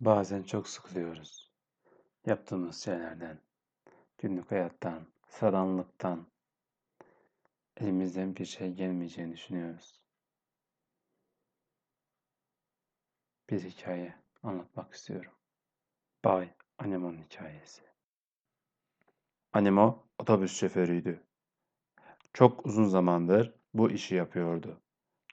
[0.00, 1.50] Bazen çok sıkılıyoruz.
[2.26, 3.38] Yaptığımız şeylerden,
[4.18, 6.26] günlük hayattan, sıradanlıktan.
[7.76, 10.02] Elimizden bir şey gelmeyeceğini düşünüyoruz.
[13.50, 15.32] Bir hikaye anlatmak istiyorum.
[16.24, 16.48] Bay
[16.78, 17.82] Anemo'nun hikayesi.
[19.52, 21.22] Anemo otobüs şoförüydü.
[22.32, 24.80] Çok uzun zamandır bu işi yapıyordu.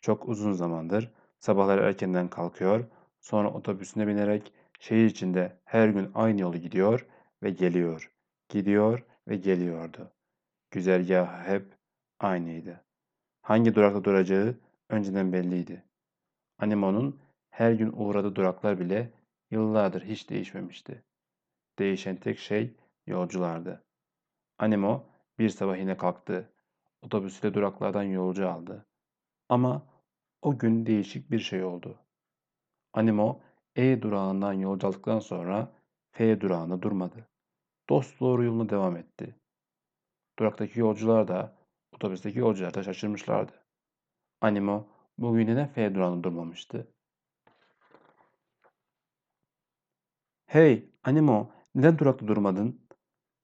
[0.02, 2.86] Çok uzun zamandır sabahları erkenden kalkıyor,
[3.28, 7.08] sonra otobüsüne binerek şehir içinde her gün aynı yolu gidiyor
[7.44, 8.12] ve geliyor.
[8.50, 10.12] Gidiyor ve geliyordu.
[10.72, 11.78] Güzergahı hep
[12.20, 12.86] aynıydı.
[13.42, 14.56] Hangi durakta duracağı
[14.90, 15.84] önceden belliydi.
[16.60, 19.12] Anemo'nun her gün uğradığı duraklar bile
[19.52, 21.04] yıllardır hiç değişmemişti.
[21.80, 22.76] Değişen tek şey
[23.08, 23.84] yolculardı.
[24.58, 25.10] Anemo
[25.40, 26.54] bir sabah yine kalktı.
[27.02, 28.86] Otobüsle duraklardan yolcu aldı.
[29.50, 29.88] Ama
[30.42, 32.07] o gün değişik bir şey oldu.
[32.98, 33.42] Anemo
[33.76, 35.72] E durağından yolcu aldıktan sonra
[36.12, 37.28] F durağında durmadı.
[37.90, 39.36] Dost doğru yoluna devam etti.
[40.40, 41.58] Duraktaki yolcular da
[41.92, 43.52] otobüsteki yolcular da şaşırmışlardı.
[44.42, 46.94] Anemo bugün neden F durağında durmamıştı?
[50.46, 52.88] Hey Anemo neden durakta durmadın?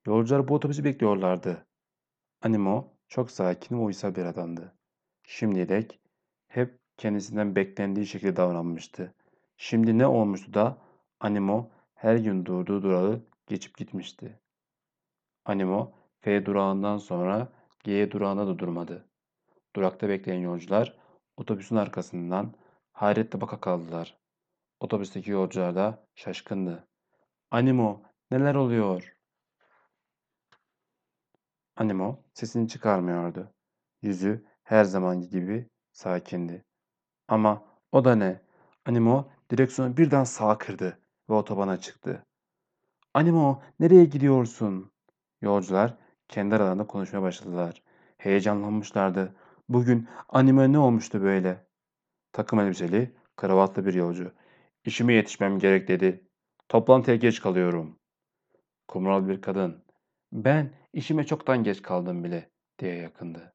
[0.05, 1.67] Yolcular bu otobüsü bekliyorlardı.
[2.41, 4.77] Anemo çok sakin ve uysal bir adamdı.
[5.23, 5.99] Şimdilik
[6.47, 9.13] hep kendisinden beklendiği şekilde davranmıştı.
[9.57, 10.77] Şimdi ne olmuştu da
[11.19, 14.39] Anemo her gün durduğu durağı geçip gitmişti.
[15.45, 19.09] Anemo F durağından sonra G durağında da durmadı.
[19.75, 20.97] Durakta bekleyen yolcular
[21.37, 22.53] otobüsün arkasından
[22.91, 24.17] hayretle baka kaldılar.
[24.79, 26.88] Otobüsteki yolcular da şaşkındı.
[27.51, 29.17] Animo neler oluyor?
[31.75, 33.53] Animo sesini çıkarmıyordu.
[34.01, 36.65] Yüzü her zamanki gibi sakindi.
[37.27, 38.41] Ama o da ne?
[38.85, 42.25] Animo direksiyonu birden sağa kırdı ve otobana çıktı.
[43.13, 44.91] Animo nereye gidiyorsun?
[45.41, 47.83] Yolcular kendi aralarında konuşmaya başladılar.
[48.17, 49.35] Heyecanlanmışlardı.
[49.69, 51.67] Bugün anime ne olmuştu böyle?
[52.31, 54.31] Takım elbiseli, kravatlı bir yolcu.
[54.85, 56.28] İşime yetişmem gerek dedi.
[56.69, 57.99] Toplantıya geç kalıyorum.
[58.88, 59.83] Kumral bir kadın.
[60.31, 62.49] Ben işime çoktan geç kaldım bile
[62.79, 63.53] diye yakındı.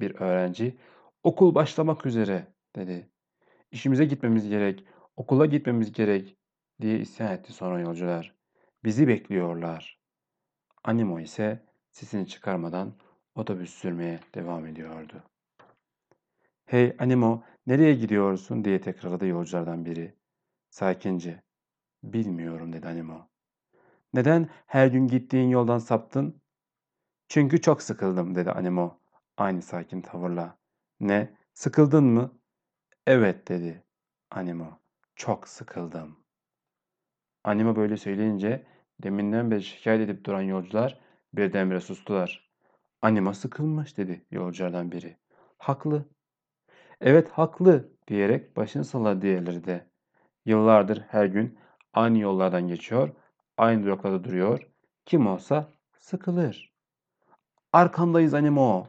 [0.00, 0.78] Bir öğrenci
[1.22, 2.46] okul başlamak üzere
[2.76, 3.10] dedi.
[3.70, 4.84] İşimize gitmemiz gerek,
[5.18, 6.36] okula gitmemiz gerek
[6.80, 8.34] diye isyan etti sonra yolcular.
[8.84, 10.00] Bizi bekliyorlar.
[10.84, 12.94] Animo ise sesini çıkarmadan
[13.34, 15.22] otobüs sürmeye devam ediyordu.
[16.66, 20.14] Hey Animo nereye gidiyorsun diye tekrarladı yolculardan biri.
[20.70, 21.42] Sakince.
[22.02, 23.28] Bilmiyorum dedi Animo.
[24.14, 26.42] Neden her gün gittiğin yoldan saptın?
[27.28, 29.00] Çünkü çok sıkıldım dedi Animo
[29.36, 30.58] aynı sakin tavırla.
[31.00, 31.34] Ne?
[31.54, 32.38] Sıkıldın mı?
[33.06, 33.84] Evet dedi
[34.30, 34.77] Animo.
[35.18, 36.16] Çok sıkıldım.
[37.44, 38.66] Animo böyle söyleyince
[39.02, 41.00] deminden beri şikayet edip duran yolcular
[41.32, 42.50] birdenbire sustular.
[43.02, 45.16] Anima sıkılmış dedi yolculardan biri.
[45.58, 46.04] Haklı.
[47.00, 49.86] Evet haklı diyerek başını salladı diğerleri de.
[50.46, 51.58] Yıllardır her gün
[51.92, 53.10] aynı yollardan geçiyor,
[53.56, 54.70] aynı duraklarda duruyor.
[55.06, 56.72] Kim olsa sıkılır.
[57.72, 58.88] Arkandayız Animo.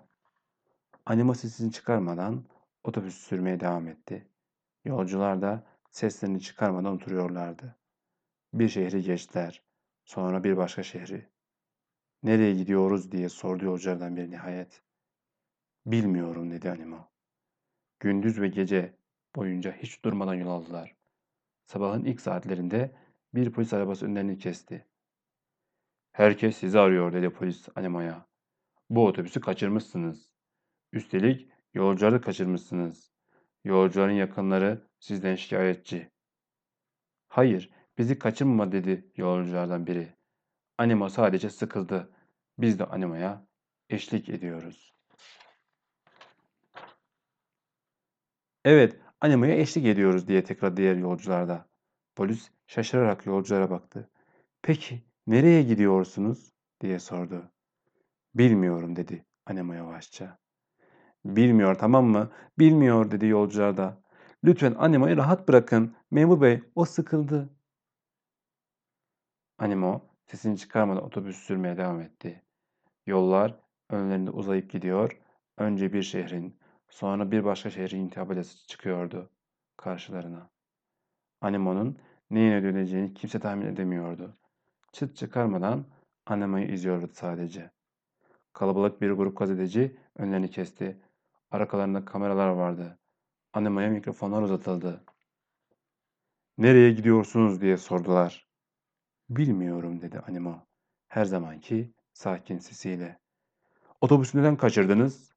[1.06, 2.46] Animo sesini çıkarmadan
[2.84, 4.28] otobüs sürmeye devam etti.
[4.86, 7.76] Yolcular da seslerini çıkarmadan oturuyorlardı.
[8.54, 9.64] Bir şehri geçtiler.
[10.06, 11.30] Sonra bir başka şehri.
[12.24, 14.82] Nereye gidiyoruz diye sordu yolculardan bir nihayet.
[15.86, 17.12] Bilmiyorum dedi Animo.
[18.00, 18.94] Gündüz ve gece
[19.36, 20.96] boyunca hiç durmadan yol aldılar.
[21.66, 22.96] Sabahın ilk saatlerinde
[23.34, 24.86] bir polis arabası önlerini kesti.
[26.12, 28.26] Herkes sizi arıyor dedi polis Animo'ya.
[28.90, 30.32] Bu otobüsü kaçırmışsınız.
[30.92, 33.12] Üstelik yolcuları kaçırmışsınız.
[33.64, 36.12] Yolcuların yakınları sizden şikayetçi.
[37.28, 40.16] Hayır, bizi kaçırma dedi yolculardan biri.
[40.78, 42.12] Animo sadece sıkıldı.
[42.58, 43.48] Biz de Animo'ya
[43.90, 44.94] eşlik ediyoruz.
[48.66, 51.70] Evet, Animo'ya eşlik ediyoruz diye tekrar diğer yolcularda.
[52.16, 54.10] Polis şaşırarak yolculara baktı.
[54.62, 57.52] Peki nereye gidiyorsunuz diye sordu.
[58.36, 60.38] Bilmiyorum dedi Anemo yavaşça.
[61.26, 62.32] Bilmiyor tamam mı?
[62.60, 64.02] Bilmiyor dedi yolcular da.
[64.44, 65.96] Lütfen Anemo'yu rahat bırakın.
[66.12, 67.50] Memur bey o sıkıldı.
[69.58, 72.44] Anemo sesini çıkarmadan otobüs sürmeye devam etti.
[73.06, 73.60] Yollar
[73.90, 75.22] önlerinde uzayıp gidiyor.
[75.58, 76.60] Önce bir şehrin,
[76.90, 79.30] sonra bir başka şehrin tabelası çıkıyordu
[79.78, 80.50] karşılarına.
[81.42, 81.98] Anemo'nun
[82.30, 84.38] neyin ödüleceğini kimse tahmin edemiyordu.
[84.92, 85.86] Çıt çıkarmadan
[86.26, 87.72] Anemo'yu izliyordu sadece.
[88.54, 91.02] Kalabalık bir grup gazeteci önlerini kesti.
[91.52, 93.00] Arkalarında kameralar vardı.
[93.54, 95.04] Anemo'ya mikrofonlar uzatıldı.
[96.58, 98.48] Nereye gidiyorsunuz diye sordular.
[99.30, 100.68] Bilmiyorum dedi Animo.
[101.08, 103.20] Her zamanki sakin sesiyle.
[104.02, 105.34] Otobüsü neden kaçırdınız?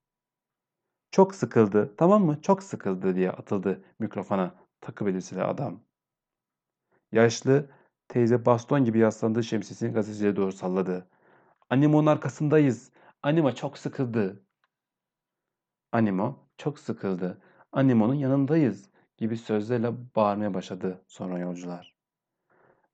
[1.11, 2.43] Çok sıkıldı, tamam mı?
[2.43, 5.81] Çok sıkıldı diye atıldı mikrofona takı belirtili adam.
[7.13, 7.71] Yaşlı
[8.09, 11.09] teyze baston gibi yaslandığı şemsiyesini gazeteciye doğru salladı.
[11.71, 12.91] Animo'nun arkasındayız.
[13.23, 14.43] Animo çok sıkıldı.
[15.93, 17.43] Animo çok sıkıldı.
[17.73, 21.95] Animo'nun yanındayız gibi sözlerle bağırmaya başladı sonra yolcular.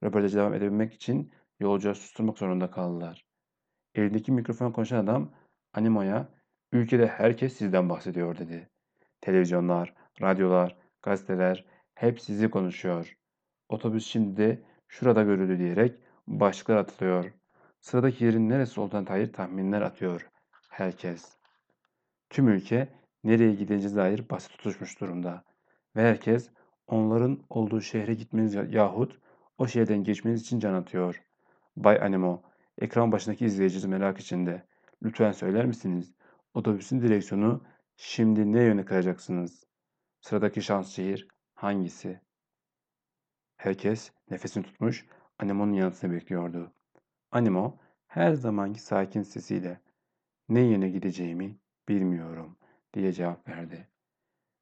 [0.03, 3.27] Röportajı devam edebilmek için yolcuları susturmak zorunda kaldılar.
[3.95, 5.33] Elindeki mikrofon konuşan adam
[5.73, 6.29] Animo'ya
[6.73, 8.69] ülkede herkes sizden bahsediyor dedi.
[9.21, 11.65] Televizyonlar, radyolar, gazeteler
[11.95, 13.17] hep sizi konuşuyor.
[13.69, 17.33] Otobüs şimdi de şurada görüldü diyerek başlıklar atılıyor.
[17.81, 20.29] Sıradaki yerin neresi olduğuna dair tahminler atıyor
[20.69, 21.37] herkes.
[22.31, 25.45] Tüm ülke nereye gideceğine dair bahse tutuşmuş durumda.
[25.97, 26.51] Ve herkes
[26.87, 29.19] onların olduğu şehre gitmeniz yahut
[29.59, 31.23] o şehirden geçmeniz için can atıyor.
[31.77, 32.43] Bay Animo,
[32.79, 34.67] ekran başındaki izleyiciniz merak içinde.
[35.03, 36.15] Lütfen söyler misiniz?
[36.55, 37.65] Otobüsün direksiyonu
[37.97, 39.67] şimdi ne yöne kayacaksınız?
[40.21, 42.21] Sıradaki şans şehir hangisi?
[43.57, 45.07] Herkes nefesini tutmuş
[45.39, 46.73] Animo'nun yanıtını bekliyordu.
[47.31, 49.81] Animo her zamanki sakin sesiyle
[50.49, 52.59] ne yöne gideceğimi bilmiyorum
[52.95, 53.89] diye cevap verdi.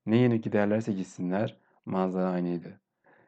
[0.06, 2.81] Ne yöne giderlerse gitsinler manzara aynıydı.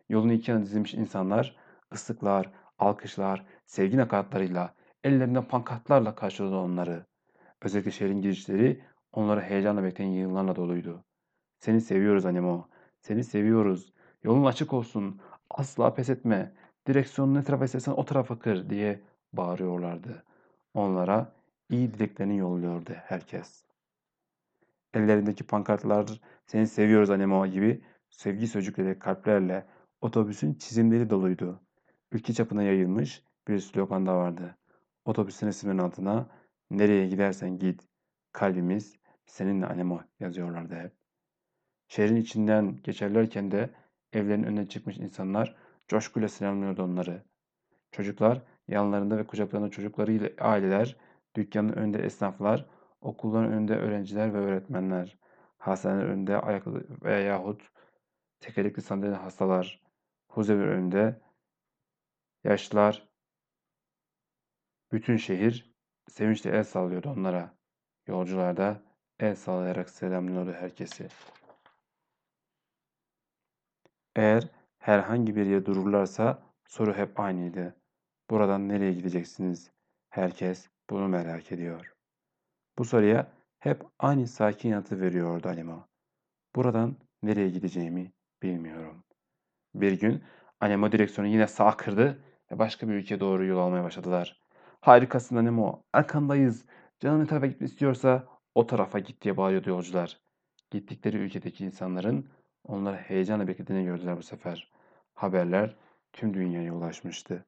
[0.09, 1.57] Yolun iki yanına dizilmiş insanlar
[1.93, 4.75] ıslıklar, alkışlar, sevgi nakaratlarıyla,
[5.05, 7.07] ellerinde pankartlarla karşıladı onları.
[7.63, 11.05] Özellikle şehrin girişleri onları heyecanla bekleyen yığınlarla doluydu.
[11.59, 12.69] Seni seviyoruz Animo,
[13.01, 13.93] seni seviyoruz.
[14.23, 16.53] Yolun açık olsun, asla pes etme.
[16.87, 19.01] Direksiyonun ne tarafa istersen o tarafa kır diye
[19.33, 20.25] bağırıyorlardı.
[20.75, 21.33] Onlara
[21.71, 23.68] iyi dileklerini yolluyordu herkes.
[24.99, 29.67] Ellerindeki pankartlar seni seviyoruz Anemo gibi sevgi sözcükleri kalplerle
[30.01, 31.61] otobüsün çizimleri doluydu.
[32.13, 34.57] Ülke çapına yayılmış bir slogan da vardı.
[35.05, 36.29] Otobüsün resminin altına
[36.71, 37.89] nereye gidersen git
[38.33, 38.97] kalbimiz
[39.27, 40.93] seninle Anemo yazıyorlardı hep.
[41.89, 43.71] Şehrin içinden geçerlerken de
[44.13, 45.57] evlerin önüne çıkmış insanlar
[45.89, 47.23] coşkuyla selamlıyordu onları.
[47.93, 50.97] Çocuklar yanlarında ve kucaklarında çocuklarıyla aileler,
[51.37, 52.67] dükkanın önünde esnaflar,
[53.01, 55.19] okulların önünde öğrenciler ve öğretmenler,
[55.59, 57.71] hastanelerin önünde ayaklı veyahut
[58.41, 59.83] tekerlekli sandalye hastalar,
[60.29, 61.21] huzur önünde
[62.45, 63.09] yaşlılar,
[64.93, 65.75] bütün şehir
[66.09, 67.59] sevinçle el sallıyordu onlara.
[68.07, 68.83] Yolcular da
[69.19, 71.09] el sallayarak selamlıyordu herkesi.
[74.17, 74.49] Eğer
[74.79, 77.77] herhangi bir yere dururlarsa soru hep aynıydı.
[78.31, 79.71] Buradan nereye gideceksiniz?
[80.11, 81.98] Herkes bunu merak ediyor.
[82.79, 83.27] Bu soruya
[83.59, 85.89] hep aynı sakin yanıtı veriyordu Alima.
[86.57, 89.05] Buradan nereye gideceğimi bilmiyorum.
[89.75, 90.25] Bir gün
[90.61, 92.23] Anemo direksiyonu yine sağ kırdı
[92.53, 94.43] ve başka bir ülkeye doğru yol almaya başladılar.
[94.81, 96.65] Harikasın Anemo, arkandayız.
[97.01, 100.21] Canın ne tarafa gitmek istiyorsa o tarafa git diye bağırıyordu yolcular.
[100.71, 102.31] Gittikleri ülkedeki insanların
[102.65, 104.73] onları heyecanla beklediğini gördüler bu sefer.
[105.15, 105.77] Haberler
[106.13, 107.47] tüm dünyaya ulaşmıştı.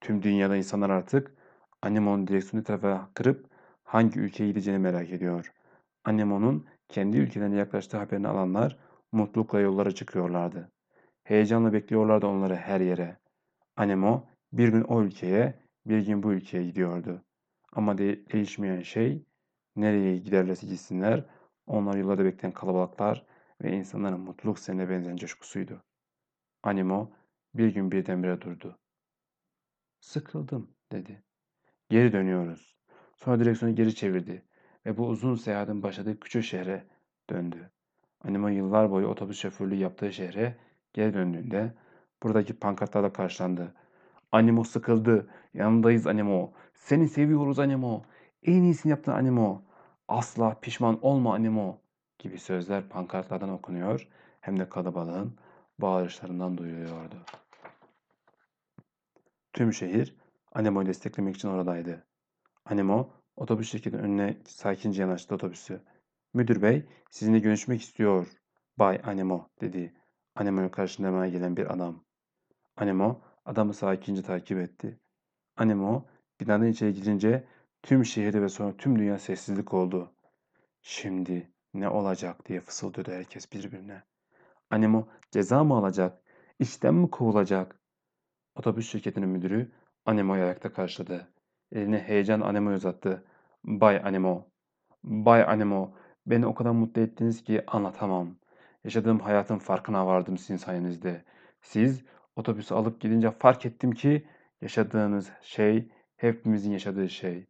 [0.00, 1.34] Tüm dünyada insanlar artık
[1.82, 3.49] Anemo'nun direksiyonu tarafa kırıp
[3.90, 5.52] hangi ülkeye gideceğini merak ediyor.
[6.04, 8.78] Anemo'nun kendi ülkelerine yaklaştığı haberini alanlar
[9.12, 10.72] mutlulukla yollara çıkıyorlardı.
[11.24, 13.16] Heyecanla bekliyorlardı onları her yere.
[13.76, 17.24] Anemo bir gün o ülkeye, bir gün bu ülkeye gidiyordu.
[17.72, 19.24] Ama de değişmeyen şey
[19.76, 21.24] nereye giderlerse gitsinler,
[21.66, 23.26] onlar yollarda bekleyen kalabalıklar
[23.62, 25.82] ve insanların mutluluk seninle benzeyen coşkusuydu.
[26.62, 27.10] Animo
[27.54, 28.78] bir gün birdenbire durdu.
[30.00, 31.22] Sıkıldım dedi.
[31.88, 32.79] Geri dönüyoruz.
[33.24, 34.42] Sonra direksiyonu geri çevirdi
[34.86, 36.84] ve bu uzun seyahatin başladığı küçük şehre
[37.30, 37.70] döndü.
[38.24, 40.56] Animo yıllar boyu otobüs şoförlüğü yaptığı şehre
[40.92, 41.74] geri döndüğünde
[42.22, 43.74] buradaki pankartlarla karşılandı.
[44.32, 45.30] Animo sıkıldı.
[45.54, 46.52] Yanındayız Animo.
[46.74, 48.02] Seni seviyoruz Animo.
[48.42, 49.62] En iyisini yaptın Animo.
[50.08, 51.78] Asla pişman olma Animo
[52.18, 54.08] gibi sözler pankartlardan okunuyor
[54.40, 55.36] hem de kalabalığın
[55.78, 57.16] bağırışlarından duyuluyordu.
[59.52, 60.16] Tüm şehir
[60.52, 62.09] Anemo'yu desteklemek için oradaydı.
[62.64, 65.80] Anemo otobüs şirketinin önüne sakince yanaştı otobüsü.
[66.34, 68.26] Müdür bey sizinle görüşmek istiyor.
[68.78, 69.94] Bay Anemo dedi.
[70.34, 72.04] Anemo'yu karşılamaya gelen bir adam.
[72.76, 75.00] Anemo adamı sakince takip etti.
[75.56, 76.06] Anemo
[76.40, 77.44] binadan içeri girince
[77.82, 80.14] tüm şehirde ve sonra tüm dünya sessizlik oldu.
[80.82, 84.02] Şimdi ne olacak diye fısıldıyordu herkes birbirine.
[84.70, 86.22] Anemo ceza mı alacak?
[86.58, 87.80] İşten mi kovulacak?
[88.54, 89.72] Otobüs şirketinin müdürü
[90.04, 91.32] Anemo'yu ayakta karşıladı.
[91.72, 93.24] Elini heyecan Anemo'ya uzattı.
[93.64, 94.46] Bay Anemo,
[95.04, 95.94] Bay Anemo,
[96.26, 98.36] beni o kadar mutlu ettiniz ki anlatamam.
[98.84, 101.24] Yaşadığım hayatın farkına vardım sizin sayenizde.
[101.60, 102.04] Siz
[102.36, 104.26] Otobüsü alıp gidince fark ettim ki
[104.60, 107.46] yaşadığınız şey hepimizin yaşadığı şey.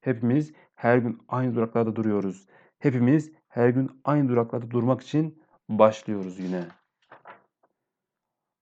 [0.00, 2.46] Hepimiz her gün aynı duraklarda duruyoruz.
[2.78, 6.64] Hepimiz her gün aynı duraklarda durmak için başlıyoruz yine.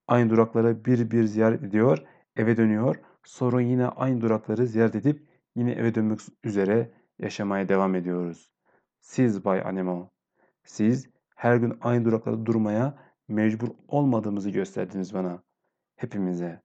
[0.08, 1.98] Aynı durakları bir bir ziyaret ediyor,
[2.36, 2.96] eve dönüyor.
[3.26, 8.52] Sonra yine aynı durakları ziyaret edip yine eve dönmek üzere yaşamaya devam ediyoruz.
[9.00, 10.10] Siz Bay Anemo,
[10.64, 15.42] siz her gün aynı duraklarda durmaya mecbur olmadığımızı gösterdiniz bana.
[15.96, 16.62] Hepimize.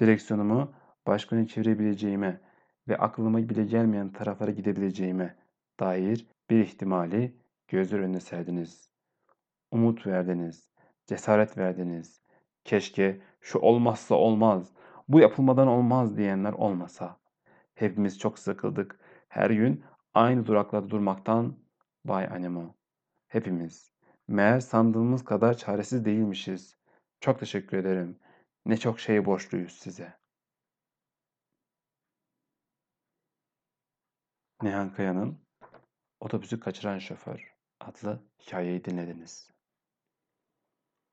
[0.00, 0.72] Direksiyonumu
[1.06, 2.40] başka yöne çevirebileceğime
[2.88, 5.36] ve aklıma bile gelmeyen taraflara gidebileceğime
[5.80, 7.36] dair bir ihtimali
[7.68, 8.90] gözler önüne serdiniz.
[9.70, 10.68] Umut verdiniz,
[11.06, 12.22] cesaret verdiniz.
[12.64, 14.72] Keşke şu olmazsa olmaz,
[15.08, 17.20] bu yapılmadan olmaz diyenler olmasa.
[17.74, 19.00] Hepimiz çok sıkıldık.
[19.28, 19.84] Her gün
[20.14, 21.56] aynı duraklarda durmaktan
[22.04, 22.74] Bay Anemo.
[23.28, 23.92] Hepimiz.
[24.28, 26.76] Meğer sandığımız kadar çaresiz değilmişiz.
[27.20, 28.18] Çok teşekkür ederim.
[28.66, 30.18] Ne çok şey borçluyuz size.
[34.62, 35.38] Nihan Kaya'nın
[36.20, 39.57] Otobüsü Kaçıran Şoför adlı hikayeyi dinlediniz.